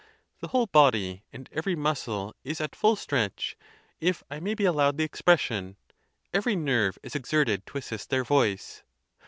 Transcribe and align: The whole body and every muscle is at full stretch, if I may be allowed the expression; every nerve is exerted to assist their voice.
The 0.39 0.47
whole 0.47 0.65
body 0.65 1.25
and 1.31 1.47
every 1.51 1.75
muscle 1.75 2.33
is 2.43 2.59
at 2.59 2.75
full 2.75 2.95
stretch, 2.95 3.55
if 3.99 4.23
I 4.31 4.39
may 4.39 4.55
be 4.55 4.65
allowed 4.65 4.97
the 4.97 5.03
expression; 5.03 5.75
every 6.33 6.55
nerve 6.55 6.97
is 7.03 7.13
exerted 7.13 7.67
to 7.67 7.77
assist 7.77 8.09
their 8.09 8.23
voice. 8.23 8.81